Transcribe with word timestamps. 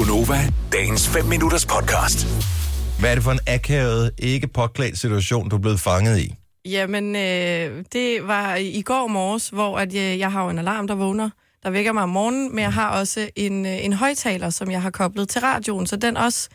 Gunova, 0.00 0.38
dagens 0.72 1.08
5 1.08 1.24
minutters 1.24 1.66
podcast. 1.66 2.26
Hvad 3.00 3.10
er 3.10 3.14
det 3.14 3.24
for 3.24 3.30
en 3.30 3.38
akavet, 3.46 4.10
ikke 4.18 4.46
påklædt 4.46 4.98
situation, 4.98 5.48
du 5.48 5.56
er 5.56 5.60
blevet 5.60 5.80
fanget 5.80 6.18
i? 6.18 6.34
Jamen, 6.64 7.16
øh, 7.16 7.84
det 7.92 8.18
var 8.26 8.54
i 8.54 8.82
går 8.82 9.06
morges, 9.06 9.48
hvor 9.48 9.78
at 9.78 9.94
jeg, 9.94 10.18
jeg 10.18 10.32
har 10.32 10.44
jo 10.44 10.50
en 10.50 10.58
alarm, 10.58 10.86
der 10.86 10.94
vågner, 10.94 11.30
der 11.62 11.70
vækker 11.70 11.92
mig 11.92 12.02
om 12.02 12.08
morgenen, 12.08 12.54
men 12.54 12.62
jeg 12.62 12.72
har 12.72 12.98
også 12.98 13.28
en, 13.36 13.66
øh, 13.66 13.84
en 13.84 13.92
højtaler, 13.92 14.50
som 14.50 14.70
jeg 14.70 14.82
har 14.82 14.90
koblet 14.90 15.28
til 15.28 15.40
radioen, 15.40 15.86
så 15.86 15.96
den 15.96 16.16
også 16.16 16.48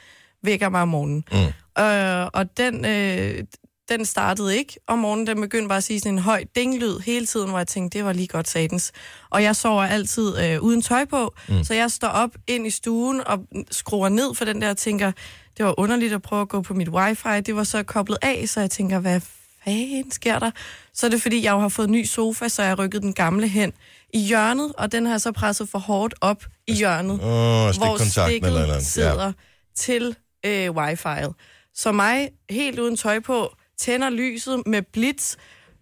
vækker 0.43 0.69
mig 0.69 0.81
om 0.81 0.87
morgenen. 0.87 1.23
Mm. 1.31 1.83
Øh, 1.83 2.27
og 2.33 2.57
den, 2.57 2.85
øh, 2.85 3.43
den 3.89 4.05
startede 4.05 4.57
ikke 4.57 4.79
om 4.87 4.99
morgenen, 4.99 5.27
den 5.27 5.41
begyndte 5.41 5.67
bare 5.67 5.77
at 5.77 5.83
sige 5.83 5.99
sådan 5.99 6.13
en 6.13 6.19
høj 6.19 6.43
dinglyd 6.55 6.99
hele 6.99 7.25
tiden, 7.25 7.49
hvor 7.49 7.57
jeg 7.57 7.67
tænkte, 7.67 7.97
det 7.97 8.05
var 8.05 8.13
lige 8.13 8.27
godt 8.27 8.49
satans. 8.49 8.91
Og 9.29 9.43
jeg 9.43 9.55
sover 9.55 9.83
altid 9.83 10.37
øh, 10.39 10.61
uden 10.61 10.81
tøj 10.81 11.05
på, 11.05 11.33
mm. 11.49 11.63
så 11.63 11.73
jeg 11.73 11.91
står 11.91 12.07
op 12.07 12.29
ind 12.47 12.67
i 12.67 12.69
stuen 12.69 13.21
og 13.27 13.39
skruer 13.71 14.09
ned 14.09 14.35
for 14.35 14.45
den 14.45 14.61
der 14.61 14.69
og 14.69 14.77
tænker, 14.77 15.11
det 15.57 15.65
var 15.65 15.79
underligt 15.79 16.13
at 16.13 16.21
prøve 16.21 16.41
at 16.41 16.49
gå 16.49 16.61
på 16.61 16.73
mit 16.73 16.89
wifi, 16.89 17.41
det 17.45 17.55
var 17.55 17.63
så 17.63 17.83
koblet 17.83 18.17
af, 18.21 18.49
så 18.49 18.59
jeg 18.59 18.71
tænker, 18.71 18.99
hvad 18.99 19.21
fanden 19.65 20.11
sker 20.11 20.39
der? 20.39 20.51
Så 20.93 21.05
er 21.05 21.09
det 21.09 21.21
fordi, 21.21 21.43
jeg 21.43 21.51
jo 21.51 21.59
har 21.59 21.69
fået 21.69 21.87
en 21.87 21.91
ny 21.91 22.05
sofa, 22.05 22.47
så 22.47 22.61
jeg 22.61 22.71
har 22.71 22.75
rykket 22.75 23.01
den 23.01 23.13
gamle 23.13 23.47
hen 23.47 23.73
i 24.13 24.19
hjørnet, 24.19 24.73
og 24.77 24.91
den 24.91 25.05
har 25.05 25.17
så 25.17 25.31
presset 25.31 25.69
for 25.69 25.79
hårdt 25.79 26.13
op 26.21 26.43
i 26.67 26.73
hjørnet, 26.73 27.13
Åh, 27.13 27.19
hvor 27.19 27.97
stikket 28.09 28.47
eller 28.47 28.61
eller 28.61 28.79
sidder 28.79 29.31
til 29.75 30.15
øh, 30.45 30.69
wifi'et. 30.69 31.33
Så 31.75 31.91
mig, 31.91 32.29
helt 32.49 32.79
uden 32.79 32.97
tøj 32.97 33.19
på, 33.19 33.55
tænder 33.77 34.09
lyset 34.09 34.63
med 34.65 34.81
blitz, 34.81 35.35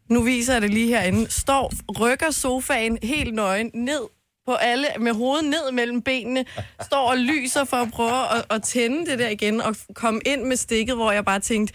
nu 0.09 0.21
viser 0.21 0.53
jeg 0.53 0.61
det 0.61 0.69
lige 0.69 0.87
herinde, 0.87 1.31
står, 1.31 1.73
rykker 1.99 2.31
sofaen 2.31 2.97
helt 3.03 3.33
nøgen 3.33 3.71
ned 3.73 4.01
på 4.45 4.53
alle, 4.53 4.87
med 4.99 5.13
hovedet 5.13 5.45
ned 5.45 5.71
mellem 5.71 6.01
benene, 6.01 6.45
står 6.81 7.09
og 7.09 7.17
lyser 7.17 7.63
for 7.63 7.77
at 7.77 7.91
prøve 7.91 8.37
at, 8.37 8.45
at 8.49 8.63
tænde 8.63 9.11
det 9.11 9.19
der 9.19 9.29
igen, 9.29 9.61
og 9.61 9.75
komme 9.95 10.21
ind 10.25 10.43
med 10.43 10.57
stikket, 10.57 10.95
hvor 10.95 11.11
jeg 11.11 11.25
bare 11.25 11.39
tænkte, 11.39 11.73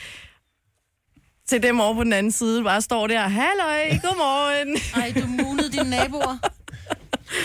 til 1.49 1.63
dem 1.63 1.81
over 1.81 1.95
på 1.95 2.05
den 2.05 2.13
anden 2.13 2.33
side, 2.33 2.65
bare 2.65 2.83
står 2.83 3.07
der, 3.07 3.21
halløj, 3.21 3.99
godmorgen. 4.03 4.77
Ej, 5.03 5.13
du 5.21 5.27
munede 5.27 5.73
dine 5.73 5.91
naboer. 5.91 6.39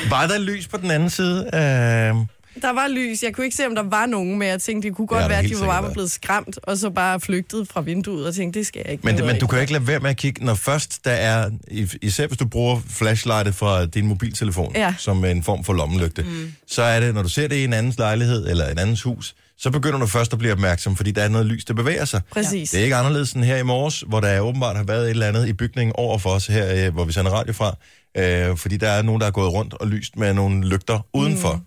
Var 0.09 0.27
der 0.27 0.37
lys 0.39 0.67
på 0.67 0.77
den 0.77 0.91
anden 0.91 1.09
side? 1.09 1.49
Øh, 1.53 2.15
Der 2.61 2.73
var 2.73 2.87
lys. 2.87 3.23
Jeg 3.23 3.33
kunne 3.33 3.45
ikke 3.45 3.55
se, 3.57 3.65
om 3.67 3.75
der 3.75 3.83
var 3.83 4.05
nogen, 4.05 4.39
men 4.39 4.47
jeg 4.47 4.61
tænkte, 4.61 4.87
det 4.89 4.95
kunne 4.97 5.07
godt 5.07 5.29
være, 5.29 5.39
at 5.39 5.49
de 5.49 5.59
var 5.59 5.65
bare 5.81 5.91
blevet 5.93 6.11
skræmt, 6.11 6.59
og 6.63 6.77
så 6.77 6.89
bare 6.89 7.19
flygtet 7.19 7.67
fra 7.67 7.81
vinduet, 7.81 8.27
og 8.27 8.35
tænkte, 8.35 8.59
det 8.59 8.67
skal 8.67 8.81
jeg 8.85 8.91
ikke. 8.91 9.05
men, 9.05 9.25
men 9.25 9.39
du 9.39 9.47
kan 9.47 9.57
jo 9.57 9.61
ikke 9.61 9.73
lade 9.73 9.87
være 9.87 9.99
med 9.99 10.09
at 10.09 10.17
kigge, 10.17 10.45
når 10.45 10.53
først 10.53 11.05
der 11.05 11.11
er, 11.11 11.49
is- 11.67 11.95
især 12.01 12.27
hvis 12.27 12.37
du 12.37 12.45
bruger 12.47 12.79
flashlightet 12.89 13.55
fra 13.55 13.85
din 13.85 14.07
mobiltelefon, 14.07 14.71
Ja. 14.75 14.95
som 14.97 15.25
en 15.25 15.43
form 15.43 15.63
for 15.63 15.73
lommelygte, 15.73 16.23
mm. 16.23 16.53
så 16.67 16.81
er 16.81 16.99
det, 16.99 17.13
når 17.13 17.21
du 17.23 17.29
ser 17.29 17.47
det 17.47 17.55
i 17.55 17.63
en 17.63 17.73
andens 17.73 17.97
lejlighed 17.97 18.49
eller 18.49 18.67
en 18.69 18.77
andens 18.79 19.01
hus, 19.01 19.35
så 19.57 19.69
begynder 19.71 19.99
du 19.99 20.07
først 20.07 20.33
at 20.33 20.39
blive 20.39 20.51
opmærksom, 20.53 20.95
fordi 20.95 21.11
der 21.11 21.21
er 21.23 21.27
noget 21.29 21.45
lys, 21.47 21.65
der 21.65 21.73
bevæger 21.73 22.05
sig. 22.05 22.21
Præcis. 22.31 22.69
Det 22.69 22.79
er 22.79 22.83
ikke 22.83 22.95
anderledes 22.95 23.31
end 23.33 23.43
her 23.43 23.57
i 23.57 23.63
morges, 23.63 24.03
hvor 24.07 24.19
der 24.19 24.39
åbenbart 24.39 24.75
har 24.75 24.83
været 24.83 25.03
et 25.03 25.09
eller 25.09 25.27
andet 25.27 25.47
i 25.47 25.53
bygningen 25.53 25.93
over 25.95 26.17
for 26.17 26.29
os 26.29 26.47
her, 26.47 26.85
øh, 26.87 26.93
hvor 26.93 27.05
vi 27.05 27.11
sender 27.11 27.31
radio 27.31 27.53
fra. 27.53 27.75
Øh, 28.17 28.57
fordi 28.57 28.77
der 28.77 28.89
er 28.89 29.01
nogen, 29.01 29.21
der 29.21 29.27
er 29.27 29.31
gået 29.31 29.53
rundt 29.53 29.73
og 29.73 29.87
lyst 29.87 30.17
med 30.17 30.33
nogle 30.33 30.67
lygter 30.67 31.05
udenfor. 31.13 31.53
Mm. 31.53 31.61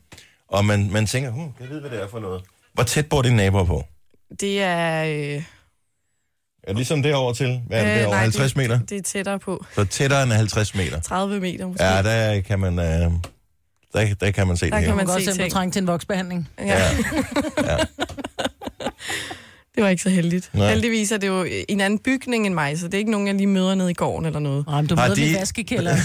Og 0.48 0.64
man, 0.64 0.92
man 0.92 1.06
tænker, 1.06 1.30
hm, 1.30 1.52
jeg 1.60 1.68
ved, 1.70 1.80
hvad 1.80 1.90
det 1.90 2.02
er 2.02 2.08
for 2.08 2.18
noget. 2.20 2.42
Hvor 2.74 2.82
tæt 2.84 3.08
bor 3.08 3.22
dine 3.22 3.36
naboer 3.36 3.64
på? 3.64 3.84
Det 4.40 4.62
er... 4.62 5.04
Øh, 5.04 5.12
Er 6.62 6.66
det 6.66 6.76
ligesom 6.76 7.02
derovre 7.02 7.34
til? 7.34 7.60
Hvad 7.66 7.80
er 7.80 7.84
det, 7.84 7.92
øh, 7.92 7.98
derovre? 8.00 8.18
50 8.18 8.52
det, 8.52 8.56
meter? 8.56 8.78
Det 8.78 8.98
er 8.98 9.02
tættere 9.02 9.38
på. 9.38 9.64
Så 9.74 9.84
tættere 9.84 10.22
end 10.22 10.32
50 10.32 10.74
meter. 10.74 11.00
30 11.00 11.40
meter 11.40 11.66
måske. 11.66 11.84
Ja, 11.84 12.02
der 12.02 12.40
kan 12.40 12.58
man, 12.58 12.78
øh, 12.78 12.84
der, 13.92 14.14
der 14.20 14.30
kan 14.30 14.46
man 14.46 14.56
se 14.56 14.70
Der 14.70 14.76
det 14.76 14.84
kan 14.84 14.88
her. 14.88 14.94
man 14.94 14.96
Man 14.96 15.06
se 15.06 15.12
godt 15.12 15.24
se, 15.24 15.32
ting. 15.32 15.50
du 15.50 15.54
trænger 15.54 15.72
til 15.72 15.80
en 15.82 15.86
voksbehandling. 15.86 16.48
Ja. 16.58 16.64
Ja. 17.64 17.76
Det 19.76 19.84
var 19.84 19.88
ikke 19.90 20.02
så 20.02 20.10
heldigt. 20.10 20.50
Nej. 20.54 20.68
Heldigvis 20.70 21.12
er 21.12 21.16
det 21.16 21.26
jo 21.26 21.46
en 21.68 21.80
anden 21.80 21.98
bygning 21.98 22.46
end 22.46 22.54
mig, 22.54 22.78
så 22.78 22.86
det 22.86 22.94
er 22.94 22.98
ikke 22.98 23.10
nogen, 23.10 23.26
jeg 23.26 23.34
lige 23.34 23.46
møder 23.46 23.74
nede 23.74 23.90
i 23.90 23.94
gården 23.94 24.26
eller 24.26 24.38
noget. 24.40 24.66
Nej, 24.66 24.80
men 24.80 24.88
du 24.88 24.94
Har 24.96 25.02
møder 25.08 25.14
de- 25.14 25.20
de... 25.20 25.30
i 25.30 25.34
vaskekælderen. 25.34 25.98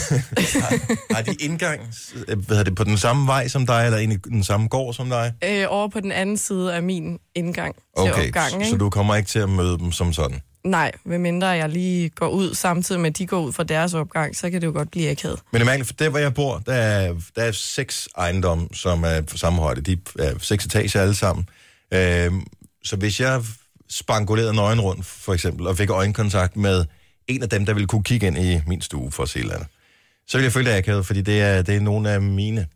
Har 1.16 1.22
de 1.22 1.34
indgang 1.40 1.82
øh, 2.28 2.38
hvad 2.38 2.46
hedder 2.48 2.64
det, 2.64 2.76
på 2.76 2.84
den 2.84 2.98
samme 2.98 3.28
vej 3.28 3.48
som 3.48 3.66
dig, 3.66 3.86
eller 3.86 3.98
ind 3.98 4.14
i 4.14 4.16
den 4.16 4.44
samme 4.44 4.68
gård 4.68 4.94
som 4.94 5.10
dig? 5.10 5.34
Øh, 5.44 5.66
over 5.70 5.88
på 5.88 6.00
den 6.00 6.12
anden 6.12 6.38
side 6.38 6.74
af 6.74 6.84
min 6.84 7.20
indgang 7.36 7.76
til 7.76 8.12
Okay, 8.12 8.28
opgangen. 8.28 8.70
så, 8.70 8.76
du 8.76 8.90
kommer 8.90 9.16
ikke 9.16 9.28
til 9.30 9.40
at 9.40 9.50
møde 9.50 9.78
dem 9.78 9.92
som 9.92 10.14
sådan? 10.14 10.42
Nej, 10.66 10.92
medmindre 11.06 11.48
jeg 11.48 11.70
lige 11.70 12.10
går 12.10 12.28
ud 12.30 12.54
samtidig 12.54 13.02
med, 13.02 13.10
at 13.10 13.18
de 13.18 13.28
går 13.28 13.42
ud 13.42 13.54
fra 13.54 13.64
deres 13.64 13.94
opgang, 13.94 14.36
så 14.36 14.50
kan 14.50 14.62
det 14.62 14.68
jo 14.68 14.72
godt 14.72 14.92
blive 14.92 15.10
akavet. 15.10 15.40
Men 15.52 15.60
det 15.60 15.62
er 15.62 15.66
mærkeligt, 15.72 15.88
for 15.88 15.94
der 15.94 16.10
hvor 16.10 16.20
jeg 16.20 16.34
bor, 16.34 16.62
der 16.66 16.74
er, 16.74 17.14
der 17.36 17.44
er 17.44 17.52
seks 17.52 18.10
ejendomme, 18.18 18.68
som 18.74 19.04
er 19.04 19.22
på 19.22 19.38
samme 19.38 19.60
højde. 19.62 19.82
De 19.82 19.98
er 20.20 20.34
seks 20.40 20.66
etager 20.66 21.02
alle 21.02 21.14
sammen. 21.16 21.50
Øhm, 21.94 22.42
så 22.84 22.96
hvis 22.96 23.20
jeg 23.20 23.42
spangulerede 23.92 24.54
nøgen 24.54 24.82
rundt, 24.82 25.06
for 25.06 25.34
eksempel, 25.34 25.68
og 25.68 25.78
fik 25.78 25.90
øjenkontakt 25.90 26.56
med 26.58 26.86
en 27.28 27.44
af 27.44 27.50
dem, 27.50 27.66
der 27.66 27.74
ville 27.74 27.88
kunne 27.88 28.04
kigge 28.04 28.28
ind 28.28 28.38
i 28.38 28.62
min 28.68 28.82
stue 28.82 29.12
for 29.12 29.24
at 29.24 29.30
se 29.30 29.40
et 29.40 29.44
eller 29.44 29.56
andet, 29.56 29.68
så 30.28 30.38
ville 30.38 30.46
jeg 30.46 30.54
føle 30.54 30.70
det 30.70 30.78
akavet, 30.78 31.06
fordi 31.06 31.22
det 31.22 31.42
er, 31.42 31.62
det 31.62 31.76
er 31.76 31.80
nogle 31.80 32.10
af 32.12 32.22
mine. 32.22 32.68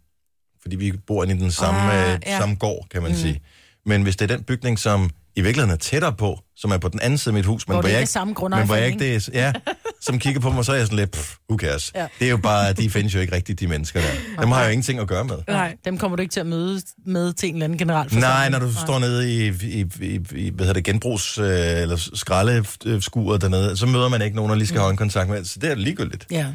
Fordi 0.62 0.76
vi 0.76 0.92
bor 1.08 1.24
inde 1.24 1.36
i 1.36 1.38
den 1.40 1.52
samme, 1.52 1.80
Ah, 1.80 2.14
ah, 2.14 2.20
ja. 2.26 2.40
samme 2.40 2.56
gård, 2.56 2.88
kan 2.92 3.02
man 3.02 3.12
mm. 3.12 3.18
sige. 3.18 3.42
Men 3.86 4.04
hvis 4.04 4.16
det 4.16 4.32
er 4.32 4.36
den 4.36 4.46
bygning, 4.46 4.80
som 4.80 5.10
i 5.36 5.42
virkeligheden 5.42 5.74
er 5.74 5.78
tættere 5.78 6.14
på, 6.14 6.40
som 6.56 6.72
er 6.72 6.78
på 6.78 6.90
den 6.90 7.00
anden 7.00 7.18
side 7.18 7.30
af 7.30 7.34
mit 7.34 7.46
hus, 7.46 7.68
men 7.68 7.74
Hvor 7.74 7.82
hvor, 7.82 7.90
jeg 7.90 8.00
ikke 8.00 8.12
samme 8.12 8.34
men 8.50 8.66
hvor 8.66 8.76
jeg 8.76 8.88
ikke 8.88 9.00
det 9.00 9.16
er, 9.16 9.30
ja, 9.34 9.54
som 10.06 10.20
kigger 10.20 10.42
på 10.42 10.52
mig, 10.52 10.66
så 10.66 10.72
er 10.72 10.76
jeg 10.76 10.86
sådan 10.86 11.00
lidt, 11.00 11.12
pff, 11.12 11.36
who 11.50 11.58
cares? 11.58 11.92
Ja. 11.96 12.08
Det 12.20 12.26
er 12.26 12.30
jo 12.32 12.38
bare, 12.38 12.74
de 12.74 12.90
findes 12.90 13.16
jo 13.16 13.20
ikke 13.20 13.36
rigtigt, 13.36 13.60
de 13.60 13.68
mennesker 13.68 14.02
der. 14.02 14.42
Dem 14.42 14.52
har 14.52 14.60
jeg 14.60 14.68
jo 14.68 14.72
ingenting 14.72 15.00
at 15.00 15.08
gøre 15.08 15.24
med. 15.26 15.36
Nej. 15.48 15.76
Dem 15.86 15.98
kommer 15.98 16.16
du 16.16 16.22
ikke 16.22 16.32
til 16.34 16.40
at 16.40 16.46
møde 16.46 16.82
med 17.06 17.34
til 17.34 17.50
en 17.50 17.56
eller 17.56 17.64
anden 17.66 17.78
general 17.80 18.14
Nej, 18.14 18.50
når 18.50 18.60
du 18.60 18.74
står 18.74 19.00
nede 19.00 19.34
i, 19.34 19.48
i, 19.64 19.86
i, 20.02 20.20
i 20.36 20.50
hvad 20.50 20.66
hedder 20.66 20.74
det, 20.74 20.84
genbrugs- 20.88 21.42
øh, 21.42 21.82
eller 21.82 21.98
skraldeskuret 22.14 23.42
dernede, 23.42 23.78
så 23.78 23.86
møder 23.86 24.10
man 24.10 24.22
ikke 24.22 24.36
nogen, 24.36 24.50
der 24.50 24.56
lige 24.56 24.68
skal 24.68 24.80
have 24.80 24.92
en 24.92 24.98
kontakt 24.98 25.30
med. 25.30 25.46
Så 25.46 25.60
det 25.60 25.72
er 25.72 25.76
ligegyldigt. 25.76 26.26
Ja. 26.32 26.48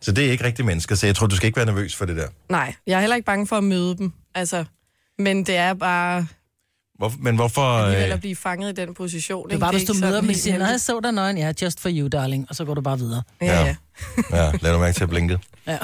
Så 0.00 0.12
det 0.12 0.26
er 0.26 0.30
ikke 0.30 0.44
rigtige 0.44 0.66
mennesker, 0.66 0.94
så 0.94 1.06
jeg 1.06 1.16
tror, 1.16 1.26
du 1.26 1.36
skal 1.36 1.46
ikke 1.46 1.56
være 1.56 1.66
nervøs 1.66 1.96
for 1.96 2.04
det 2.04 2.16
der. 2.16 2.26
Nej, 2.50 2.74
jeg 2.86 2.96
er 2.96 3.00
heller 3.00 3.16
ikke 3.16 3.26
bange 3.26 3.46
for 3.46 3.56
at 3.56 3.64
møde 3.64 3.96
dem. 3.96 4.12
Altså, 4.34 4.64
men 5.18 5.44
det 5.44 5.56
er 5.56 5.74
bare 5.74 6.26
Hvor, 6.98 7.12
men 7.18 7.34
hvorfor... 7.34 7.62
alligevel 7.78 8.08
Øh, 8.08 8.14
at 8.14 8.20
blive 8.20 8.36
fanget 8.36 8.78
i 8.78 8.80
den 8.86 8.94
position. 8.94 9.44
Det 9.44 9.50
er 9.52 9.54
ikke? 9.56 9.60
bare, 9.60 9.72
hvis 9.72 9.84
du 9.84 9.94
møder 10.00 10.20
dem 10.20 10.28
og 10.28 10.34
siger, 10.34 10.58
nej, 10.58 10.68
jeg 10.68 10.80
så 10.80 11.00
dig 11.00 11.12
nøgen. 11.12 11.38
Ja, 11.38 11.52
just 11.62 11.80
for 11.80 11.90
you, 11.92 12.08
darling. 12.08 12.46
Og 12.48 12.54
så 12.56 12.64
går 12.64 12.74
du 12.74 12.80
bare 12.80 12.98
videre. 12.98 13.22
Ja, 13.40 13.46
Ja. 13.46 13.76
ja. 14.32 14.44
ja, 14.44 14.52
lad 14.60 14.72
du 14.72 14.78
mærke 14.78 14.94
til 14.94 15.02
at 15.02 15.08
blinke. 15.10 15.38
Ja. 15.66 15.78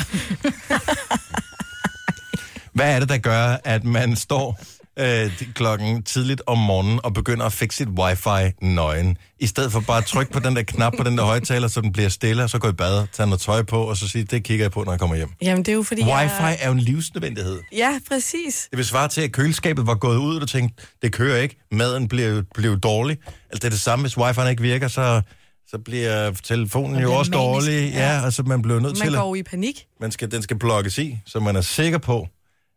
Hvad 2.72 2.94
er 2.94 3.00
det, 3.00 3.08
der 3.08 3.18
gør, 3.18 3.56
at 3.64 3.84
man 3.84 4.16
står 4.16 4.60
øh, 4.98 5.42
klokken 5.54 6.02
tidligt 6.02 6.42
om 6.46 6.58
morgenen 6.58 7.00
og 7.04 7.14
begynder 7.14 7.46
at 7.46 7.52
fikse 7.52 7.76
sit 7.78 7.88
wifi 7.88 8.52
nøgen, 8.62 9.16
i 9.40 9.46
stedet 9.46 9.72
for 9.72 9.80
bare 9.80 9.98
at 9.98 10.04
trykke 10.04 10.32
på 10.32 10.38
den 10.40 10.56
der 10.56 10.62
knap 10.62 10.92
på 10.98 11.04
den 11.04 11.18
der 11.18 11.24
højtaler, 11.24 11.68
så 11.68 11.80
den 11.80 11.92
bliver 11.92 12.08
stille, 12.08 12.42
og 12.42 12.50
så 12.50 12.58
gå 12.58 12.68
i 12.68 12.72
bad, 12.72 13.06
tage 13.12 13.26
noget 13.26 13.40
tøj 13.40 13.62
på, 13.62 13.82
og 13.82 13.96
så 13.96 14.08
sige, 14.08 14.24
det 14.24 14.44
kigger 14.44 14.64
jeg 14.64 14.72
på, 14.72 14.84
når 14.84 14.92
jeg 14.92 15.00
kommer 15.00 15.16
hjem. 15.16 15.28
Jamen, 15.42 15.64
det 15.64 15.72
er 15.72 15.76
jo 15.76 15.82
fordi, 15.82 16.02
Wifi 16.02 16.42
jeg... 16.42 16.58
er 16.60 16.66
jo 16.66 16.72
en 16.72 16.80
livsnødvendighed. 16.80 17.60
Ja, 17.72 18.00
præcis. 18.08 18.68
Det 18.70 18.76
vil 18.76 18.84
svare 18.84 19.08
til, 19.08 19.20
at 19.20 19.32
køleskabet 19.32 19.86
var 19.86 19.94
gået 19.94 20.16
ud, 20.16 20.34
og 20.34 20.40
du 20.40 20.46
tænkte, 20.46 20.82
det 21.02 21.12
kører 21.12 21.42
ikke, 21.42 21.56
maden 21.72 22.08
blev, 22.08 22.44
blev 22.54 22.78
dårlig. 22.78 23.18
Altså 23.26 23.38
det 23.52 23.64
er 23.64 23.70
det 23.70 23.80
samme, 23.80 24.02
hvis 24.02 24.16
wifi'en 24.16 24.48
ikke 24.48 24.62
virker, 24.62 24.88
så, 24.88 25.22
så 25.68 25.78
bliver 25.78 26.30
telefonen 26.44 26.92
Man 26.92 27.02
jo 27.02 27.08
bliver 27.08 27.18
også 27.18 27.30
manisk, 27.30 27.44
dårlig. 27.44 27.92
Ja, 27.92 28.16
ja. 28.16 28.24
altså 28.24 28.42
man 28.42 28.62
bliver 28.62 28.80
nødt 28.80 28.98
Man 28.98 29.08
til 29.08 29.16
går 29.16 29.32
at... 29.32 29.38
i 29.38 29.42
panik. 29.42 29.86
Man 30.00 30.10
skal, 30.10 30.30
den 30.30 30.42
skal 30.42 30.58
plukkes 30.58 30.98
i, 30.98 31.18
så 31.26 31.40
man 31.40 31.56
er 31.56 31.60
sikker 31.60 31.98
på, 31.98 32.28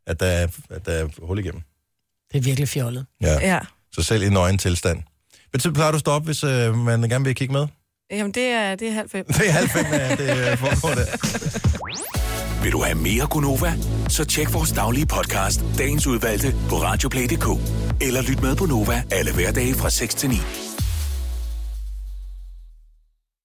at 0.08 0.20
der 0.20 0.26
er, 0.26 0.48
at 0.70 0.86
der 0.86 0.92
er 0.92 1.08
hul 1.22 1.40
igennem. 1.40 1.62
Det 2.34 2.40
er 2.40 2.44
virkelig 2.44 2.70
fjollet. 2.70 3.06
Ja. 3.22 3.40
Ja. 3.42 3.60
Så 3.92 4.04
selv 4.04 4.24
i 4.24 4.30
nøgen 4.30 4.58
tilstand. 4.58 5.04
Hvad 5.52 5.60
tid 5.60 5.72
plejer 5.72 5.92
du 5.92 5.96
at 5.96 6.00
stå 6.00 6.12
op, 6.12 6.26
hvis 6.26 6.44
øh, 6.44 6.78
man 6.78 7.10
gerne 7.10 7.26
vil 7.26 7.36
kigge 7.36 7.54
med? 7.54 7.68
Jamen, 8.12 8.32
det 8.32 8.44
er, 8.44 8.76
det 8.76 8.88
er 8.88 8.92
halv 8.92 9.10
fem. 9.10 9.26
Det 9.26 9.48
er 9.50 9.52
halv 9.52 9.70
fem, 9.70 9.86
at 9.92 10.18
det 10.18 10.30
øh, 10.30 10.58
foregår 10.58 10.96
der. 10.96 12.64
Vil 12.64 12.72
du 12.72 12.84
have 12.84 12.96
mere 12.96 13.28
Gunova? 13.28 13.74
Så 14.10 14.26
tjek 14.26 14.54
vores 14.54 14.72
daglige 14.72 15.06
podcast, 15.06 15.62
dagens 15.78 16.08
udvalgte, 16.08 16.56
på 16.70 16.76
radioplay.dk. 16.76 17.48
Eller 18.02 18.22
lyt 18.22 18.42
med 18.42 18.56
på 18.56 18.66
Nova 18.66 19.04
alle 19.12 19.34
hverdage 19.34 19.74
fra 19.74 19.90
6 19.90 20.16
til 20.16 20.30
9. 20.30 20.36